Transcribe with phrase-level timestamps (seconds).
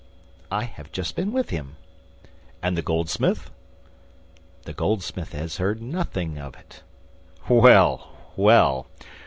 [0.49, 1.75] "I have just been with him."
[2.63, 3.51] "And the goldsmith?"
[4.63, 6.81] "The goldsmith has heard nothing of it."
[7.47, 8.87] "Well, well!